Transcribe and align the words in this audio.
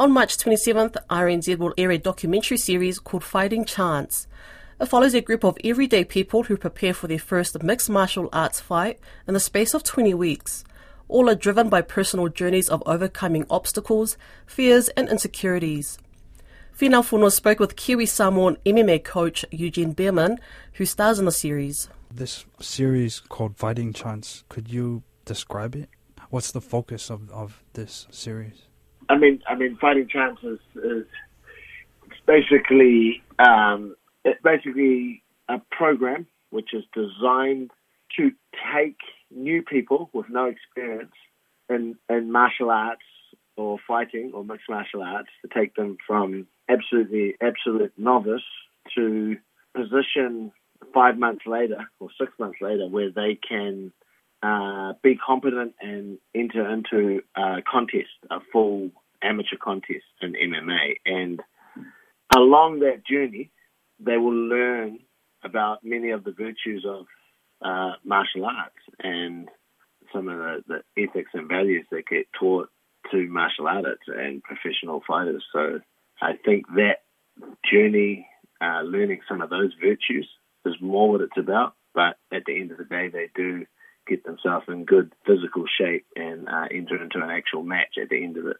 On 0.00 0.10
March 0.12 0.38
27th, 0.38 0.96
RNZ 1.10 1.58
will 1.58 1.74
air 1.76 1.90
a 1.90 1.98
documentary 1.98 2.56
series 2.56 2.98
called 2.98 3.22
Fighting 3.22 3.66
Chance. 3.66 4.26
It 4.80 4.86
follows 4.86 5.12
a 5.12 5.20
group 5.20 5.44
of 5.44 5.58
everyday 5.62 6.04
people 6.06 6.44
who 6.44 6.56
prepare 6.56 6.94
for 6.94 7.06
their 7.06 7.18
first 7.18 7.62
mixed 7.62 7.90
martial 7.90 8.30
arts 8.32 8.60
fight 8.60 8.98
in 9.28 9.34
the 9.34 9.40
space 9.40 9.74
of 9.74 9.84
20 9.84 10.14
weeks. 10.14 10.64
All 11.06 11.28
are 11.28 11.34
driven 11.34 11.68
by 11.68 11.82
personal 11.82 12.28
journeys 12.28 12.70
of 12.70 12.82
overcoming 12.86 13.44
obstacles, 13.50 14.16
fears, 14.46 14.88
and 14.96 15.06
insecurities. 15.06 15.98
Fina 16.72 17.02
Funo 17.02 17.28
spoke 17.28 17.60
with 17.60 17.76
Kiwi 17.76 18.06
Samoan 18.06 18.56
MMA 18.64 19.04
coach 19.04 19.44
Eugene 19.50 19.94
Bareman, 19.94 20.38
who 20.72 20.86
stars 20.86 21.18
in 21.18 21.26
the 21.26 21.30
series. 21.30 21.90
This 22.10 22.46
series 22.58 23.20
called 23.20 23.58
Fighting 23.58 23.92
Chance, 23.92 24.44
could 24.48 24.70
you 24.70 25.02
describe 25.26 25.76
it? 25.76 25.90
What's 26.30 26.52
the 26.52 26.62
focus 26.62 27.10
of, 27.10 27.30
of 27.30 27.62
this 27.74 28.06
series? 28.10 28.62
I 29.10 29.18
mean, 29.18 29.42
I 29.48 29.56
mean, 29.56 29.76
Fighting 29.80 30.08
Chance 30.08 30.38
is, 30.44 30.60
is 30.76 31.04
basically 32.26 33.22
um, 33.40 33.96
it's 34.24 34.40
basically 34.42 35.22
a 35.48 35.60
program 35.72 36.26
which 36.50 36.72
is 36.72 36.84
designed 36.94 37.72
to 38.16 38.30
take 38.74 38.96
new 39.34 39.62
people 39.62 40.10
with 40.12 40.26
no 40.28 40.46
experience 40.46 41.12
in, 41.68 41.96
in 42.08 42.30
martial 42.30 42.70
arts 42.70 43.02
or 43.56 43.78
fighting 43.86 44.30
or 44.32 44.44
mixed 44.44 44.68
martial 44.68 45.02
arts 45.02 45.28
to 45.42 45.48
take 45.52 45.74
them 45.74 45.96
from 46.06 46.46
absolutely 46.68 47.34
absolute 47.40 47.92
novice 47.96 48.42
to 48.94 49.36
position 49.74 50.52
five 50.94 51.18
months 51.18 51.46
later 51.46 51.90
or 51.98 52.08
six 52.18 52.32
months 52.38 52.58
later 52.60 52.86
where 52.88 53.10
they 53.10 53.38
can 53.48 53.92
uh, 54.42 54.94
be 55.02 55.16
competent 55.16 55.74
and 55.80 56.18
enter 56.34 56.68
into 56.70 57.20
a 57.36 57.62
contest, 57.70 58.08
a 58.30 58.38
full 58.52 58.90
amateur 59.22 59.56
contest 59.62 60.04
in 60.20 60.32
MMA. 60.32 60.96
And 61.06 61.40
along 62.34 62.80
that 62.80 63.06
journey, 63.06 63.50
they 63.98 64.16
will 64.16 64.34
learn 64.34 65.00
about 65.42 65.84
many 65.84 66.10
of 66.10 66.24
the 66.24 66.32
virtues 66.32 66.84
of 66.86 67.06
uh, 67.62 67.92
martial 68.04 68.44
arts 68.46 68.76
and 69.00 69.48
some 70.12 70.28
of 70.28 70.38
the, 70.38 70.82
the, 70.96 71.02
ethics 71.02 71.30
and 71.34 71.48
values 71.48 71.86
that 71.90 72.06
get 72.06 72.26
taught 72.38 72.68
to 73.10 73.26
martial 73.28 73.68
artists 73.68 74.04
and 74.08 74.42
professional 74.42 75.02
fighters. 75.06 75.44
So 75.52 75.80
I 76.20 76.32
think 76.44 76.66
that 76.74 77.02
journey, 77.70 78.26
uh, 78.60 78.82
learning 78.82 79.20
some 79.28 79.40
of 79.40 79.50
those 79.50 79.72
virtues, 79.80 80.28
is 80.64 80.74
more 80.80 81.10
what 81.10 81.20
it's 81.20 81.38
about. 81.38 81.74
But 81.94 82.16
at 82.32 82.44
the 82.46 82.60
end 82.60 82.70
of 82.70 82.78
the 82.78 82.84
day, 82.84 83.08
they 83.08 83.28
do 83.34 83.66
get 84.06 84.24
themselves 84.24 84.66
in 84.68 84.84
good 84.84 85.12
physical 85.26 85.64
shape 85.78 86.06
and 86.16 86.48
uh, 86.48 86.66
enter 86.70 87.02
into 87.02 87.18
an 87.22 87.30
actual 87.30 87.62
match 87.62 87.96
at 88.00 88.08
the 88.08 88.22
end 88.22 88.36
of 88.36 88.46
it. 88.46 88.56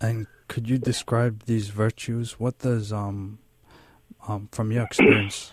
And 0.00 0.26
could 0.48 0.68
you 0.68 0.78
describe 0.78 1.44
these 1.44 1.68
virtues? 1.68 2.40
What 2.40 2.58
does 2.58 2.92
um, 2.92 3.38
um, 4.26 4.48
from 4.52 4.72
your 4.72 4.84
experience, 4.84 5.52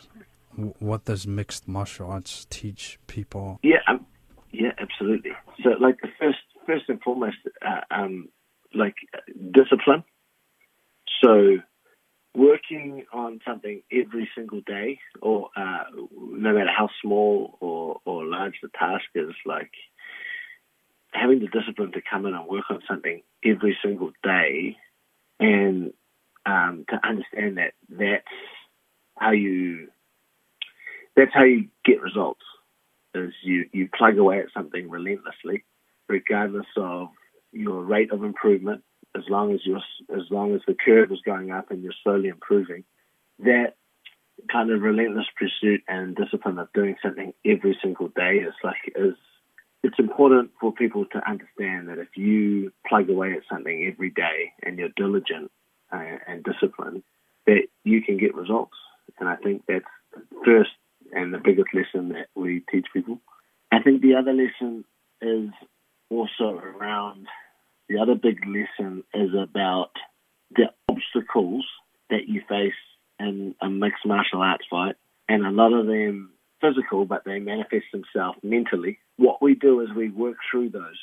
what 0.79 1.05
does 1.05 1.27
mixed 1.27 1.67
martial 1.67 2.09
arts 2.09 2.45
teach 2.49 2.99
people? 3.07 3.59
Yeah, 3.63 3.77
um, 3.87 4.05
yeah, 4.51 4.71
absolutely. 4.79 5.31
So, 5.63 5.71
like 5.79 5.99
the 6.01 6.09
first, 6.19 6.39
first 6.65 6.85
and 6.87 7.01
foremost, 7.01 7.37
uh, 7.65 7.81
um, 7.91 8.29
like 8.73 8.95
discipline. 9.51 10.03
So, 11.23 11.57
working 12.35 13.05
on 13.13 13.39
something 13.45 13.81
every 13.91 14.29
single 14.35 14.61
day, 14.61 14.99
or 15.21 15.49
uh, 15.55 15.83
no 16.19 16.53
matter 16.53 16.71
how 16.75 16.89
small 17.01 17.57
or, 17.59 17.99
or 18.05 18.25
large 18.25 18.55
the 18.61 18.69
task 18.77 19.05
is, 19.15 19.33
like 19.45 19.71
having 21.13 21.39
the 21.39 21.47
discipline 21.47 21.91
to 21.93 22.01
come 22.09 22.25
in 22.25 22.33
and 22.33 22.47
work 22.47 22.65
on 22.69 22.81
something 22.87 23.21
every 23.43 23.77
single 23.83 24.11
day, 24.23 24.77
and 25.39 25.93
um, 26.45 26.85
to 26.89 27.07
understand 27.07 27.57
that 27.57 27.73
that's 27.89 28.25
how 29.17 29.31
you 29.31 29.89
that's 31.15 31.33
how 31.33 31.43
you 31.43 31.67
get 31.85 32.01
results. 32.01 32.41
Is 33.13 33.33
you 33.43 33.65
you 33.71 33.89
plug 33.95 34.17
away 34.17 34.39
at 34.39 34.53
something 34.53 34.89
relentlessly, 34.89 35.63
regardless 36.07 36.67
of 36.77 37.09
your 37.51 37.81
rate 37.83 38.11
of 38.11 38.23
improvement. 38.23 38.83
As 39.15 39.23
long 39.29 39.53
as 39.53 39.61
you're 39.65 39.81
as 40.15 40.29
long 40.29 40.53
as 40.53 40.61
the 40.67 40.75
curve 40.75 41.11
is 41.11 41.21
going 41.25 41.51
up 41.51 41.71
and 41.71 41.81
you're 41.81 41.93
slowly 42.03 42.27
improving, 42.27 42.83
that 43.39 43.75
kind 44.51 44.71
of 44.71 44.81
relentless 44.81 45.25
pursuit 45.35 45.81
and 45.87 46.15
discipline 46.15 46.59
of 46.59 46.71
doing 46.73 46.95
something 47.01 47.33
every 47.45 47.77
single 47.81 48.09
day 48.09 48.37
is 48.37 48.53
like 48.63 48.93
is 48.95 49.15
important 50.27 50.51
for 50.59 50.73
people 50.73 51.05
to 51.05 51.29
understand 51.29 51.87
that 51.87 51.99
if 51.99 52.09
you 52.15 52.71
plug 52.87 53.09
away 53.09 53.33
at 53.33 53.43
something 53.49 53.91
every 53.91 54.09
day 54.09 54.51
and 54.63 54.77
you're 54.77 54.89
diligent 54.95 55.51
uh, 55.91 56.17
and 56.27 56.43
disciplined, 56.43 57.03
that 57.45 57.63
you 57.83 58.01
can 58.01 58.17
get 58.17 58.35
results. 58.35 58.75
And 59.19 59.29
I 59.29 59.35
think 59.37 59.63
that's 59.67 59.85
the 60.13 60.21
first 60.45 60.71
and 61.13 61.33
the 61.33 61.37
biggest 61.37 61.69
lesson 61.73 62.09
that 62.09 62.27
we 62.35 62.63
teach 62.71 62.85
people. 62.93 63.19
I 63.71 63.81
think 63.81 64.01
the 64.01 64.15
other 64.15 64.33
lesson 64.33 64.83
is 65.21 65.49
also 66.09 66.59
around 66.59 67.27
the 67.87 67.99
other 67.99 68.15
big 68.15 68.39
lesson 68.45 69.03
is 69.13 69.29
about 69.33 69.91
the 70.51 70.65
obstacles 70.89 71.65
that 72.09 72.27
you 72.27 72.41
face 72.49 72.73
in 73.19 73.55
a 73.61 73.69
mixed 73.69 74.05
martial 74.05 74.41
arts 74.41 74.65
fight, 74.69 74.95
and 75.29 75.45
a 75.45 75.51
lot 75.51 75.73
of 75.73 75.87
them 75.87 76.31
physical, 76.61 77.05
but 77.05 77.23
they 77.25 77.39
manifest 77.39 77.85
themselves 77.91 78.37
mentally. 78.43 78.99
What 79.17 79.41
we 79.41 79.55
do 79.55 79.81
is 79.81 79.89
we 79.95 80.09
work 80.09 80.37
through 80.49 80.69
those 80.69 80.99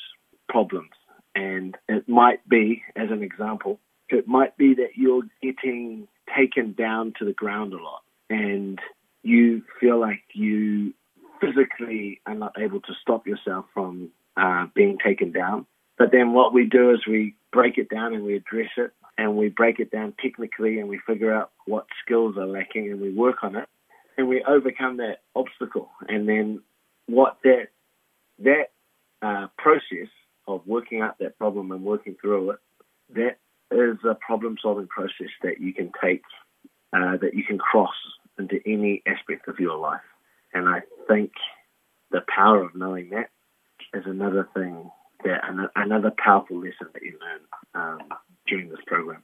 problems, 0.49 0.91
and 1.33 1.75
it 1.87 2.07
might 2.07 2.47
be, 2.47 2.83
as 2.95 3.09
an 3.11 3.23
example, 3.23 3.79
it 4.09 4.27
might 4.27 4.57
be 4.57 4.75
that 4.75 4.91
you're 4.95 5.23
getting 5.41 6.07
taken 6.35 6.73
down 6.73 7.13
to 7.19 7.25
the 7.25 7.33
ground 7.33 7.73
a 7.73 7.77
lot 7.77 8.01
and 8.29 8.79
you 9.23 9.63
feel 9.79 9.99
like 9.99 10.21
you 10.33 10.93
physically 11.41 12.21
are 12.25 12.35
not 12.35 12.53
able 12.59 12.79
to 12.81 12.93
stop 13.01 13.27
yourself 13.27 13.65
from 13.73 14.09
uh, 14.37 14.65
being 14.73 14.97
taken 15.03 15.31
down. 15.31 15.65
But 15.97 16.11
then 16.11 16.33
what 16.33 16.53
we 16.53 16.65
do 16.65 16.91
is 16.91 17.07
we 17.07 17.35
break 17.51 17.77
it 17.77 17.89
down 17.89 18.13
and 18.13 18.23
we 18.23 18.35
address 18.35 18.69
it 18.77 18.91
and 19.17 19.35
we 19.35 19.49
break 19.49 19.79
it 19.79 19.91
down 19.91 20.13
technically 20.21 20.79
and 20.79 20.89
we 20.89 20.99
figure 21.07 21.33
out 21.33 21.51
what 21.65 21.85
skills 22.03 22.37
are 22.37 22.45
lacking 22.45 22.91
and 22.91 23.01
we 23.01 23.11
work 23.11 23.43
on 23.43 23.55
it 23.55 23.67
and 24.17 24.27
we 24.27 24.43
overcome 24.43 24.97
that 24.97 25.21
obstacle. 25.35 25.89
And 26.07 26.27
then 26.27 26.61
what 27.07 27.37
that 27.43 27.67
that 28.39 28.71
uh, 29.21 29.47
process 29.57 30.09
of 30.47 30.61
working 30.65 31.01
out 31.01 31.17
that 31.19 31.37
problem 31.37 31.71
and 31.71 31.83
working 31.83 32.15
through 32.21 32.51
it, 32.51 32.59
that 33.15 33.37
is 33.71 33.97
a 34.07 34.15
problem 34.15 34.57
solving 34.61 34.87
process 34.87 35.29
that 35.43 35.59
you 35.59 35.73
can 35.73 35.91
take, 36.03 36.23
uh, 36.93 37.17
that 37.17 37.33
you 37.33 37.43
can 37.43 37.57
cross 37.57 37.95
into 38.37 38.59
any 38.65 39.01
aspect 39.07 39.47
of 39.47 39.59
your 39.59 39.77
life. 39.77 40.01
And 40.53 40.67
I 40.67 40.81
think 41.07 41.31
the 42.11 42.21
power 42.27 42.61
of 42.61 42.75
knowing 42.75 43.09
that 43.09 43.29
is 43.93 44.03
another 44.05 44.47
thing 44.53 44.91
that 45.23 45.41
another 45.75 46.11
powerful 46.23 46.57
lesson 46.57 46.87
that 46.93 47.01
you 47.01 47.17
learn 47.19 47.39
um, 47.73 47.99
during 48.47 48.69
this 48.69 48.79
program. 48.85 49.23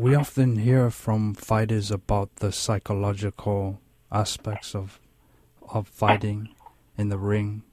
We 0.00 0.14
often 0.14 0.56
hear 0.56 0.88
from 0.88 1.34
fighters 1.34 1.90
about 1.90 2.36
the 2.36 2.52
psychological 2.52 3.82
aspects 4.10 4.74
of 4.74 4.98
of 5.68 5.88
fighting 5.88 6.48
in 6.96 7.10
the 7.10 7.18
ring, 7.18 7.64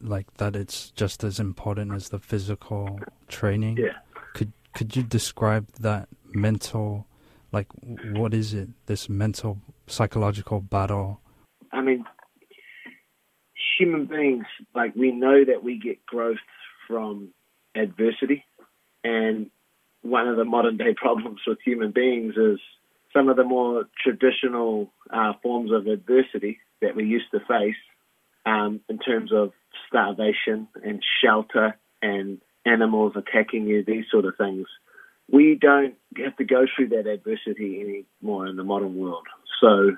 like 0.00 0.32
that 0.34 0.54
it's 0.54 0.90
just 0.90 1.24
as 1.24 1.40
important 1.40 1.92
as 1.92 2.10
the 2.10 2.20
physical 2.20 3.00
training. 3.26 3.78
Yeah. 3.78 3.98
Could 4.34 4.52
could 4.72 4.94
you 4.94 5.02
describe 5.02 5.66
that 5.80 6.08
mental 6.32 7.08
like 7.50 7.66
what 8.12 8.34
is 8.34 8.54
it 8.54 8.68
this 8.86 9.08
mental 9.08 9.58
psychological 9.86 10.60
battle 10.60 11.20
i 11.72 11.80
mean 11.80 12.04
human 13.78 14.04
beings 14.04 14.44
like 14.74 14.94
we 14.94 15.10
know 15.10 15.44
that 15.44 15.64
we 15.64 15.78
get 15.78 16.04
growth 16.04 16.36
from 16.86 17.30
adversity 17.74 18.44
and 19.02 19.50
one 20.08 20.28
of 20.28 20.36
the 20.36 20.44
modern 20.44 20.76
day 20.76 20.94
problems 20.94 21.40
with 21.46 21.58
human 21.64 21.90
beings 21.90 22.34
is 22.36 22.58
some 23.12 23.28
of 23.28 23.36
the 23.36 23.44
more 23.44 23.84
traditional 24.02 24.90
uh, 25.10 25.32
forms 25.42 25.72
of 25.72 25.86
adversity 25.86 26.58
that 26.80 26.94
we 26.94 27.04
used 27.04 27.30
to 27.32 27.40
face 27.40 27.76
um, 28.46 28.80
in 28.88 28.98
terms 28.98 29.32
of 29.32 29.52
starvation 29.88 30.68
and 30.84 31.02
shelter 31.22 31.76
and 32.02 32.40
animals 32.66 33.14
attacking 33.16 33.66
you, 33.66 33.82
these 33.84 34.04
sort 34.10 34.24
of 34.24 34.36
things 34.36 34.66
we 35.30 35.58
don't 35.60 35.94
have 36.16 36.36
to 36.36 36.44
go 36.44 36.64
through 36.74 36.88
that 36.88 37.06
adversity 37.06 38.04
anymore 38.22 38.46
in 38.46 38.56
the 38.56 38.64
modern 38.64 38.96
world. 38.96 39.26
So 39.60 39.96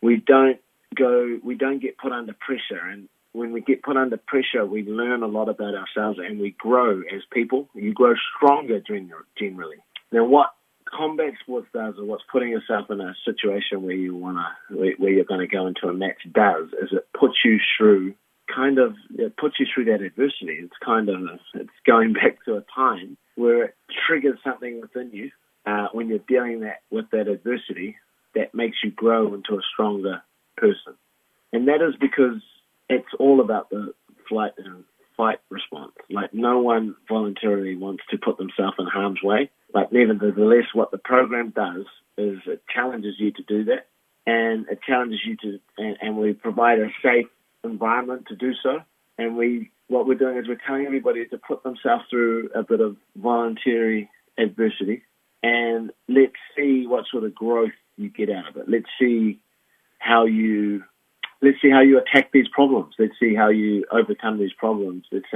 we 0.00 0.16
don't 0.16 0.58
go, 0.94 1.38
we 1.42 1.54
don't 1.54 1.80
get 1.80 1.98
put 1.98 2.12
under 2.12 2.34
pressure. 2.34 2.80
And 2.90 3.08
when 3.32 3.52
we 3.52 3.60
get 3.60 3.82
put 3.82 3.96
under 3.96 4.16
pressure, 4.16 4.66
we 4.66 4.82
learn 4.82 5.22
a 5.22 5.26
lot 5.26 5.48
about 5.48 5.74
ourselves 5.74 6.18
and 6.18 6.38
we 6.38 6.54
grow 6.58 7.00
as 7.00 7.22
people. 7.32 7.68
You 7.74 7.92
grow 7.92 8.14
stronger 8.36 8.80
generally. 8.80 9.78
Now, 10.10 10.24
what 10.24 10.50
combat 10.84 11.32
sports 11.40 11.68
does, 11.72 11.94
or 11.98 12.04
what's 12.04 12.24
putting 12.30 12.50
yourself 12.50 12.90
in 12.90 13.00
a 13.00 13.14
situation 13.24 13.82
where 13.82 13.96
you 13.96 14.14
wanna, 14.14 14.46
where 14.70 15.10
you're 15.10 15.24
going 15.24 15.40
to 15.40 15.46
go 15.46 15.66
into 15.66 15.88
a 15.88 15.94
match 15.94 16.20
does, 16.32 16.68
is 16.82 16.90
it 16.92 17.08
puts 17.18 17.36
you 17.44 17.58
through 17.78 18.14
kind 18.54 18.78
of 18.78 18.94
it 19.16 19.36
puts 19.36 19.56
you 19.58 19.66
through 19.72 19.86
that 19.86 20.02
adversity. 20.02 20.58
It's 20.60 20.76
kind 20.84 21.08
of 21.08 21.20
it's 21.54 21.70
going 21.86 22.12
back 22.12 22.44
to 22.44 22.56
a 22.56 22.64
time 22.74 23.16
where 23.36 23.64
it 23.64 23.74
triggers 24.06 24.38
something 24.44 24.80
within 24.80 25.10
you 25.12 25.30
uh, 25.66 25.88
when 25.92 26.08
you're 26.08 26.18
dealing 26.18 26.60
that 26.60 26.82
with 26.90 27.06
that 27.12 27.28
adversity 27.28 27.96
that 28.34 28.54
makes 28.54 28.78
you 28.82 28.90
grow 28.90 29.34
into 29.34 29.54
a 29.54 29.62
stronger 29.72 30.22
person. 30.56 30.94
And 31.52 31.68
that 31.68 31.82
is 31.82 31.94
because 32.00 32.40
it's 32.92 33.14
all 33.18 33.40
about 33.40 33.70
the 33.70 33.94
flight 34.28 34.52
and 34.58 34.84
fight 35.16 35.38
response. 35.50 35.92
Like 36.10 36.32
no 36.34 36.60
one 36.60 36.96
voluntarily 37.08 37.76
wants 37.76 38.02
to 38.10 38.18
put 38.18 38.38
themselves 38.38 38.76
in 38.78 38.86
harm's 38.86 39.22
way. 39.22 39.50
But 39.72 39.92
nevertheless, 39.92 40.66
what 40.74 40.90
the 40.90 40.98
program 40.98 41.52
does 41.54 41.86
is 42.18 42.38
it 42.46 42.62
challenges 42.72 43.14
you 43.18 43.32
to 43.32 43.42
do 43.42 43.64
that, 43.64 43.86
and 44.26 44.68
it 44.68 44.80
challenges 44.86 45.20
you 45.24 45.36
to, 45.36 45.60
and, 45.78 45.96
and 46.02 46.16
we 46.16 46.34
provide 46.34 46.78
a 46.78 46.88
safe 47.02 47.26
environment 47.64 48.26
to 48.28 48.36
do 48.36 48.52
so. 48.62 48.80
And 49.18 49.36
we, 49.36 49.70
what 49.88 50.06
we're 50.06 50.14
doing 50.14 50.36
is 50.36 50.46
we're 50.48 50.58
telling 50.66 50.86
everybody 50.86 51.24
to 51.26 51.38
put 51.38 51.62
themselves 51.62 52.04
through 52.10 52.50
a 52.54 52.62
bit 52.62 52.80
of 52.80 52.96
voluntary 53.16 54.10
adversity, 54.38 55.02
and 55.42 55.90
let's 56.08 56.32
see 56.56 56.86
what 56.86 57.04
sort 57.10 57.24
of 57.24 57.34
growth 57.34 57.72
you 57.96 58.10
get 58.10 58.30
out 58.30 58.48
of 58.48 58.56
it. 58.56 58.68
Let's 58.68 58.86
see 59.00 59.40
how 59.98 60.26
you 60.26 60.82
let's 61.42 61.60
see 61.60 61.70
how 61.70 61.80
you 61.80 61.98
attack 61.98 62.30
these 62.32 62.48
problems. 62.48 62.94
Let's 62.98 63.18
see 63.20 63.34
how 63.34 63.48
you 63.48 63.84
overcome 63.90 64.38
these 64.38 64.52
problems. 64.56 65.04
Let's 65.10 65.26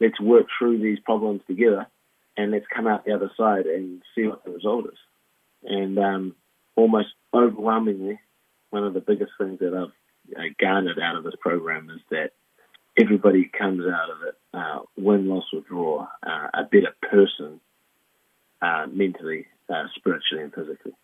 let's 0.00 0.20
work 0.20 0.46
through 0.58 0.78
these 0.78 0.98
problems 0.98 1.40
together, 1.46 1.86
and 2.36 2.50
let's 2.50 2.66
come 2.74 2.86
out 2.86 3.04
the 3.04 3.14
other 3.14 3.30
side 3.36 3.66
and 3.66 4.02
see 4.14 4.26
what 4.26 4.44
the 4.44 4.50
result 4.50 4.86
is. 4.86 4.98
And 5.62 5.98
um, 5.98 6.34
almost 6.76 7.08
overwhelmingly, 7.32 8.18
one 8.70 8.84
of 8.84 8.94
the 8.94 9.00
biggest 9.00 9.32
things 9.38 9.60
that 9.60 9.74
I've 9.74 10.36
uh, 10.36 10.48
garnered 10.60 10.98
out 10.98 11.16
of 11.16 11.24
this 11.24 11.34
program 11.40 11.88
is 11.90 12.00
that 12.10 12.32
everybody 13.00 13.50
comes 13.56 13.82
out 13.86 14.10
of 14.10 14.16
it, 14.28 14.34
uh, 14.52 14.78
win, 14.96 15.28
loss, 15.28 15.44
or 15.52 15.60
draw, 15.60 16.06
uh, 16.26 16.48
a 16.54 16.64
better 16.64 16.94
person 17.02 17.60
uh, 18.60 18.86
mentally, 18.90 19.46
uh, 19.68 19.84
spiritually, 19.96 20.44
and 20.44 20.52
physically. 20.52 20.94